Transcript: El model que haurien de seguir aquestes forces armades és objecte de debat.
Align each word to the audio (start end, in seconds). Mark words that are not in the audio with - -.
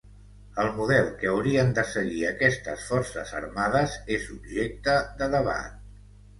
El 0.61 0.69
model 0.77 1.11
que 1.19 1.29
haurien 1.33 1.69
de 1.81 1.83
seguir 1.91 2.25
aquestes 2.31 2.87
forces 2.93 3.35
armades 3.43 4.01
és 4.19 4.29
objecte 4.41 4.99
de 5.23 5.33
debat. 5.39 5.81